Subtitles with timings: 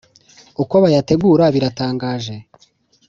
[0.63, 2.35] Uko bayategura biratangaje.